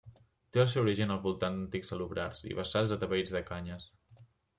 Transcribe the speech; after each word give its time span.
Té 0.55 0.59
el 0.61 0.69
seu 0.73 0.79
origen 0.83 1.11
al 1.15 1.19
voltant 1.25 1.59
d'antics 1.59 1.91
salobrars 1.93 2.41
i 2.53 2.57
bassals 2.61 2.95
atapeïts 2.97 3.35
de 3.37 3.43
canyes. 3.51 3.87